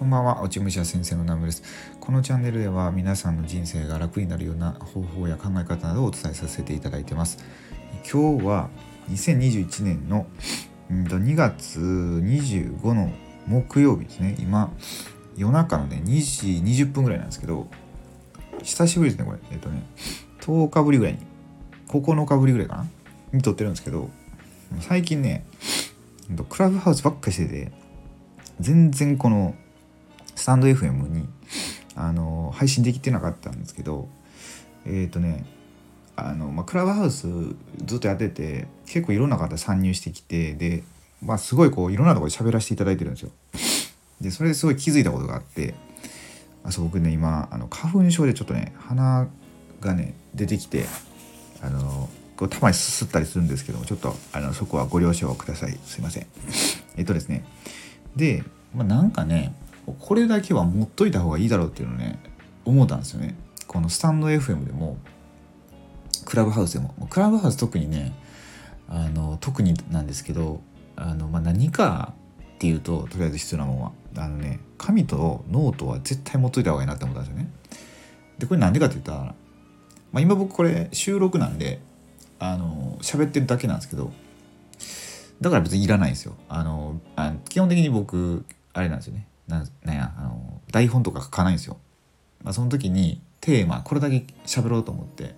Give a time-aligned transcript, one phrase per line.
[0.00, 1.62] こんばんは、落ち武者先生のナムです。
[2.00, 7.36] このチャンネルでは皆さんの人生が楽になるような方法や考え方などをお伝えさせていただいてます。
[8.10, 8.70] 今日は
[9.10, 10.24] 2021年の
[10.88, 13.12] 2月25の
[13.46, 14.36] 木曜日ですね。
[14.38, 14.72] 今、
[15.36, 17.68] 夜中のね、2時20分ぐらいなんですけど、
[18.62, 19.38] 久しぶりですね、これ。
[19.52, 19.82] えっとね、
[20.40, 21.18] 10日ぶりぐらいに、
[21.88, 22.86] 9日ぶりぐらいかな？
[23.34, 24.08] に撮ってるんですけど、
[24.80, 25.44] 最近ね、
[26.48, 27.72] クラブハウスばっかりしてて、
[28.60, 29.54] 全然この
[30.40, 31.28] スタンド FM に
[31.94, 34.08] あの配信できてなかったんですけど
[34.86, 35.44] えっ、ー、とね
[36.16, 37.28] あの、まあ、クラブハウス
[37.84, 40.82] ずっとやってて結構いろんな方参入してきてで、
[41.22, 43.30] まあ、すごいこういろんなところで喋らせていただいてるんですよ。
[44.22, 45.74] でそれですごい気づいたことがあって
[46.64, 49.28] あそう僕ね今あの花粉症でちょっとね鼻
[49.80, 50.86] がね出てきて
[51.62, 56.26] あのこうたまにすすったりするんですけどもちょっとあのそこはご了承くださいすいません。
[56.96, 57.44] えっとですね
[58.16, 58.42] で、
[58.74, 59.54] まあ、なんかね
[59.86, 62.18] これだけは持っといた方がいいだろうっていうのね
[62.64, 63.36] 思ったんですよね。
[63.66, 64.96] このスタンド FM でも
[66.24, 66.94] クラブハウスでも。
[67.08, 68.12] クラブハウス特にね
[68.88, 70.60] あの特になんですけど
[70.96, 72.14] あの、まあ、何か
[72.54, 73.92] っていうととりあえず必要なものは。
[74.16, 77.50] あのね紙とノートは絶対持っといた方がいいなって思ったんですよね。
[78.38, 79.34] でこれなんでかって言ったら、ま
[80.14, 81.80] あ、今僕これ収録なんで
[82.38, 84.12] あの喋ってるだけなんですけど
[85.40, 86.34] だから別にいらないんですよ。
[86.48, 89.26] あのあ基本的に僕あれなんですよね。
[89.50, 91.78] ななんやあの台本とか書かないんですよ。
[92.42, 95.34] まあ、その時にテーマこれだけ喋ろうと思って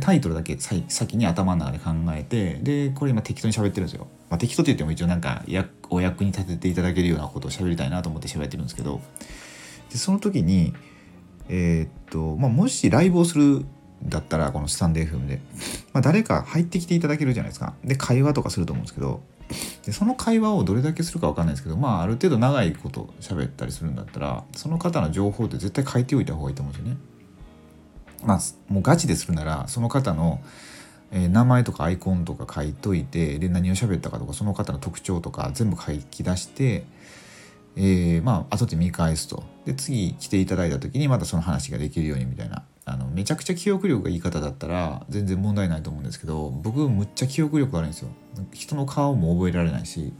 [0.00, 4.06] タイトルだけ先に頭の中で考えてでこれ今適当に喋ってるんですよ。
[4.30, 5.42] まあ、適当って言っても一応なんか
[5.90, 9.00] お役に立てていただけるようなことを喋りたいなと思って喋ってるんですけど
[9.90, 10.74] でその時に
[11.48, 13.64] えー、っと、まあ、もしライブをする
[14.02, 15.40] だったらこのスタンド FM で、
[15.92, 17.74] まあ、誰か入ってきていただけるじゃないですか。
[17.84, 19.22] で会話とかすると思うんですけど
[19.84, 27.00] でその会話をどれだけするか分かんないですけどまあある程度長いこと喋ったりするんだったらその方の情報って絶対書いておいた方がいいと思うんですよね。
[28.24, 30.40] まあもうガチでするならその方の、
[31.12, 36.84] えー、名前とかアイコンとか書いといてで何を喋ったかとかその方の特徴とか全部書き出して、
[37.80, 39.44] えー、まあ後で見返すと。
[39.64, 42.64] で次来ていただいた時にまたその話ができるようにみたいな。
[42.84, 48.08] あのめちゃくちゃ記憶力がいい方だったら全然問題ないと思うんですけど僕むっちゃ記憶力悪いんですよ。
[48.52, 50.12] 人の顔も覚えられないし。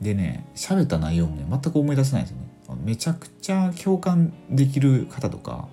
[0.00, 2.50] でね喋った内容もね全く思い出せないんですよね。
[2.84, 5.66] めちゃくちゃ共感できる方とか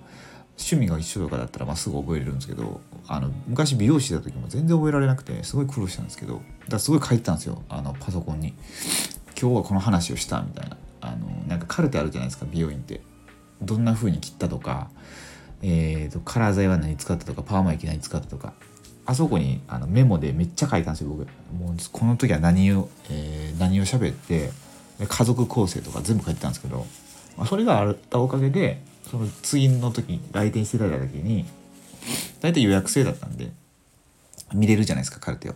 [0.56, 7.62] 趣味が一緒とかだったらまあすぐ覚えれるんですけどあの昔美容師だった時も全然覚えられなくてすごい苦労したんですけどだからすごい書いてたんですよ。
[7.68, 8.54] あのパソコンに。
[9.40, 10.76] 今日はこの話をしたみたいな。
[11.00, 13.00] あのなんかカルテあるじゃないですか美容院って。
[13.60, 14.88] どんな風に切ったとか
[15.62, 18.52] えーと、カラー剤は何使ったとかパーマ液何使ったとか。
[19.06, 21.20] あそこにあのメモでめっちゃ書いたんですよ僕。
[21.58, 24.50] もうこの時は何を、えー、何を喋って
[25.02, 26.86] 家族構成とか全部書いてたんですけど、
[27.38, 31.46] まあ、それがあったおかげでその次の時来店してただいた時に
[32.42, 33.50] 大体予約制だったんで
[34.52, 35.54] 見れるじゃないですかカルテを。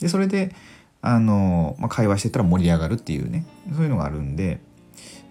[0.00, 0.52] でそれで
[1.00, 4.58] あの、まあ、会話してたら盛り上がるっていうねそういうのがあるんで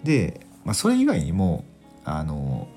[0.04, 1.64] で、まあ、それ以外にも
[2.04, 2.68] あの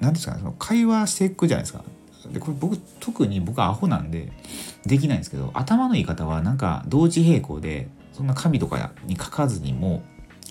[0.00, 1.84] 何ですかねその会話していくじゃないですか。
[2.32, 4.30] でこれ僕特に僕はアホなんで
[4.84, 10.02] できないんですけど頭の言い方はなんか同時並行でそんな紙とかに書かずにも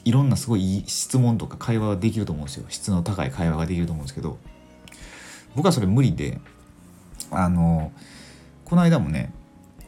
[0.04, 4.40] いろんなすごい質問とか会話ができると思うんですよ質の高い会話ができると思うんですけど
[5.56, 6.40] 僕はそれ無理で
[7.32, 7.92] あの
[8.66, 9.32] この間もね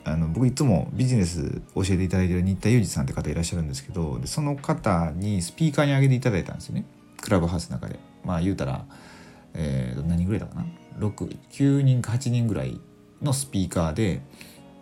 [0.04, 6.86] あの僕いつもビジネス教えていただいてる新田裕二さんって方いらっしゃるんですけどでその方にスピーカーに上げていただいたんですよね。
[7.22, 8.00] クラブハウスの中で。
[8.24, 8.86] まあ言うたら
[9.54, 10.66] えー、何人ぐらいだかな
[11.00, 12.80] ？9人か8人ぐらい
[13.22, 14.22] のスピーカーで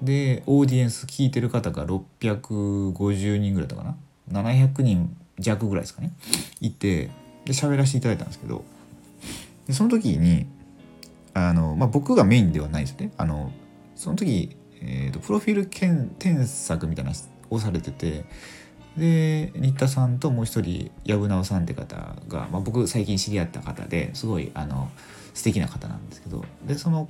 [0.01, 3.97] でオーディエンス聞いてる方が650人ぐらいだかな
[4.31, 6.11] ？700人弱ぐらいですかね？
[6.61, 7.09] いて
[7.45, 8.63] で喋らせていただいたんですけど
[9.67, 10.45] でその時に
[11.33, 13.11] あの、まあ、僕がメインではないですね。
[13.17, 13.51] あの
[13.95, 17.11] その時、えーと、プロフィール添削みたいな
[17.49, 18.25] をされてて
[18.97, 24.89] で新田さんともう一人藪直さんって方が、まあ、僕最近知り合った方ですごいあの
[25.33, 27.07] 素敵な方なんですけどでその、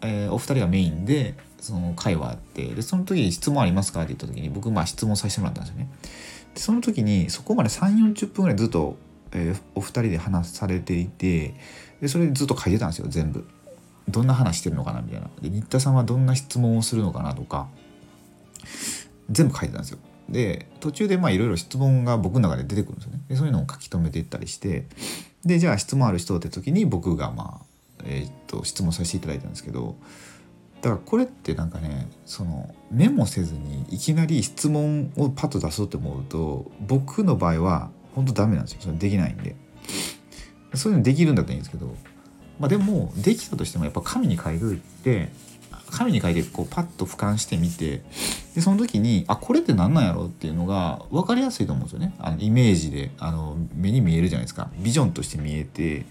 [0.00, 4.02] えー、お二人がメインでその会話あってでその時に質問ありますか？
[4.02, 5.90] って言った時に僕まあ質問させてもらったんですよね。
[6.54, 8.96] でその時にそこまで3 4 0分ぐらいずっと、
[9.32, 11.54] えー、お二人で話されていて
[12.00, 13.46] でそれでずっと書いてたんですよ全部。
[14.08, 15.28] どんな話してるのかなみたいな。
[15.40, 17.68] で新田さんはどんな質問をするのかなとか
[19.30, 19.98] 全部書いてたんですよ。
[20.28, 24.86] で途中でまあいろいろ質問が僕の中で出てくるんですよねでそういうのを書き留めていったりして
[25.44, 29.96] でじゃあ質問ある人って時に僕がまあ、えー、っと質問させていただいたんですけど
[30.82, 39.56] だからこれってなんかねそのメモせずにいきなり質問をパッと出そうと思うと僕の場合は本当ダメなんですよそれできないんで
[40.74, 41.94] そういうのできるんだったらいいんですけど
[42.58, 45.28] まあでもできたとしてもやっぱ紙に書いといて
[45.90, 48.02] 紙に書いてこうパッと俯瞰してみて
[48.54, 52.14] でその時にあこれって何なんやろっていうのが分かりやすいと思うんですよね。
[52.18, 54.70] あのイメージであの目に見えるじゃないですか。
[54.78, 56.04] ビジョンとして見えて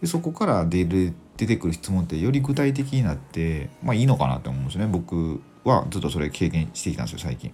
[0.00, 4.86] でそこから出る出てくる質問ってより具体的になってまあいいのかなって思うんですね。
[4.86, 7.52] 僕はずっとそれ経験してきたんですよ最近。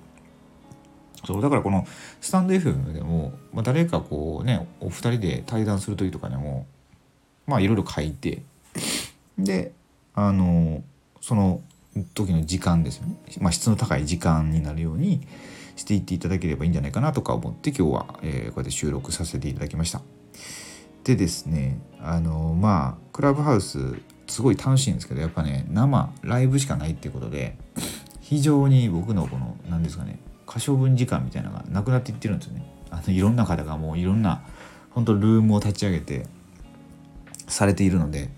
[1.25, 1.87] そうだからこの
[2.21, 6.67] スタンド FM でも、まあ、誰かこうねお二人で対談する時とかでも
[7.47, 8.43] まあいろいろ書いて
[9.39, 9.73] で
[10.15, 10.83] あの
[11.21, 11.61] その
[12.15, 15.27] 時の時間ですよね、まあ、質の高い時間になるように
[15.77, 20.01] していっていただければいいんじゃないかなとか思って今日は、えー、こうやって収録させていただきました。
[21.05, 23.79] でですねあのまあクラブハウス
[24.27, 27.57] すごい楽しいんですけどやっぱね生ライブしかないっていうことで
[28.21, 32.67] 非常に僕のこの何ですかね可処分時間みたいなのがなくなっていってるんですよね。
[32.91, 34.43] あのいろんな方がもういろんな
[34.91, 36.27] 本当ルームを立ち上げて
[37.47, 38.29] されているので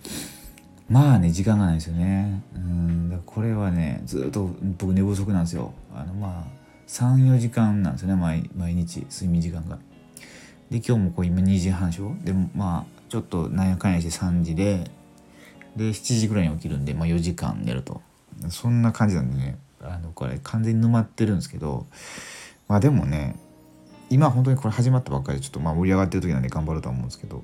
[0.89, 2.43] まあね時間がないですよね。
[2.55, 5.75] うんだこれはねずっと僕寝不足なんですよ。
[5.95, 6.59] あのまあ
[6.89, 9.79] 34時間なんですよね毎毎日睡眠時間が。
[10.71, 12.15] で今日もこう今2時半でしょ？
[12.25, 14.91] でまあちょっとなんやかんやして3時で
[15.77, 18.01] で7時ぐらいに起きるんで、まあ、4時間寝ると。
[18.49, 21.87] そんな感じなんでねあのこれ完全に沼ってるんですけど
[22.69, 23.37] まあでもね
[24.11, 27.43] 今本当にこれ始まったばっかりでちょっとまあ盛り上がってる時なんで頑張るとは思うんですけど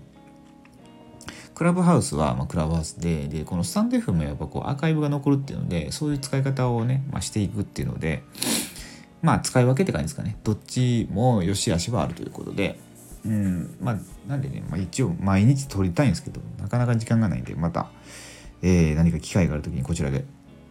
[1.54, 8.22] クラブハウスはまクラブハウスででこのスタンド F もやっぱこうアーカイブが残るっていうのでそういう使い方をね、まあ、していくっていうので
[9.22, 12.78] まあ使い分けって感じですかねどっちも良し悪しはあるということで
[13.24, 13.96] うんまあ
[14.28, 17.88] なんでね、まあ、一応毎日撮りたいんですけどなかなか時間がないんでまた、
[18.62, 20.24] えー、何か機会がある時にこちらで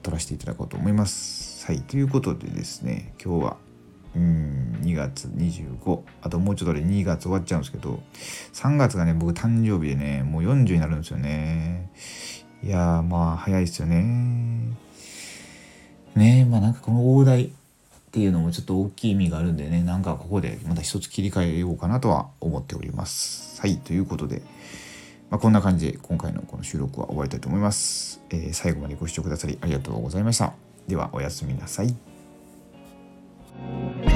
[0.03, 1.65] 撮らせていただこうと思います。
[1.65, 3.57] はい、ということでですね今日は
[4.15, 8.01] うん2月25あともうちょっとで2月終わっちゃうんですけど
[8.53, 11.91] 3月がね僕誕生日でねもう40になるんですよね。
[12.63, 14.77] いやまあ早いですよね。
[16.15, 17.49] ねまあなんかこの大台っ
[18.11, 23.59] ていうのもちょっと大きい意味があるんでねなんかここでまた一つ切り替えようかなとは思っております。
[23.61, 24.43] はいということで
[25.33, 30.53] まあ、こんな感じで今回のこの収録は終わりたいと思います、えー、最後までご視聴くださりありがとうございました。
[30.87, 32.12] ではおやすみなさい。
[33.63, 34.12] Amen.